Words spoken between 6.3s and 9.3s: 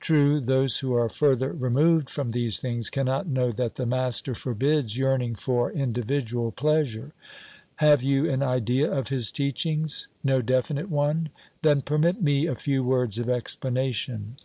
pleasure. Have you an idea of his